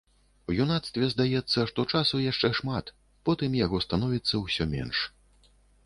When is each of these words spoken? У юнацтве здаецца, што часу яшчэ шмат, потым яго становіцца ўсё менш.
У 0.51 0.53
юнацтве 0.63 1.09
здаецца, 1.13 1.67
што 1.73 1.85
часу 1.93 2.23
яшчэ 2.31 2.51
шмат, 2.63 2.85
потым 3.29 3.61
яго 3.65 3.85
становіцца 3.89 4.45
ўсё 4.49 4.63
менш. 4.77 5.09